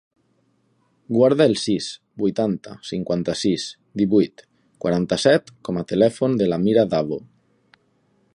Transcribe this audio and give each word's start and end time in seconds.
Guarda 1.17 1.45
el 1.49 1.53
sis, 1.63 1.89
vuitanta, 2.23 2.73
cinquanta-sis, 2.93 3.67
divuit, 4.03 4.45
quaranta-set 4.87 5.55
com 5.69 5.81
a 5.83 5.87
telèfon 5.93 6.39
de 6.43 6.51
l'Amira 6.53 6.89
Davo. 6.97 7.25